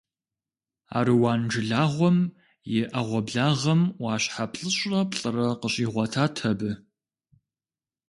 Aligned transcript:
Аруан 0.97 1.41
жылагъуэм 1.51 2.17
и 2.77 2.79
Ӏэгъуэблагъэм 2.91 3.81
Ӏуащхьэ 3.97 4.45
плӏыщӏрэ 4.51 4.99
плӏырэ 5.11 5.47
къыщигъуэтат 5.61 6.35
абы. 6.49 6.69